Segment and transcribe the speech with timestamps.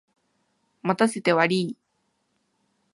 [0.81, 1.77] 待たせてわりい。